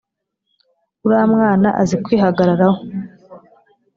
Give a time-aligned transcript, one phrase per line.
[1.07, 2.79] uramwana azi kwihagararaho